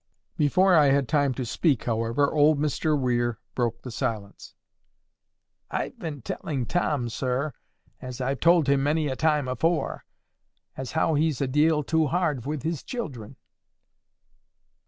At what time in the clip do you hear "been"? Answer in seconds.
5.99-6.23